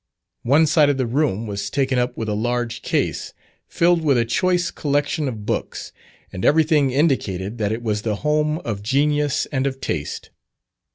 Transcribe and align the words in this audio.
One 0.41 0.65
side 0.65 0.89
of 0.89 0.97
the 0.97 1.05
room 1.05 1.45
was 1.45 1.69
taken 1.69 1.99
up 1.99 2.17
with 2.17 2.27
a 2.27 2.33
large 2.33 2.81
case, 2.81 3.35
filled 3.67 4.01
with 4.03 4.17
a 4.17 4.25
choice 4.25 4.71
collection 4.71 5.27
of 5.27 5.45
books, 5.45 5.91
and 6.33 6.43
everything 6.43 6.89
indicated 6.89 7.59
that 7.59 7.71
it 7.71 7.83
was 7.83 8.01
the 8.01 8.15
home 8.25 8.57
of 8.65 8.81
genius 8.81 9.45
and 9.51 9.67
of 9.67 9.79
taste. 9.79 10.31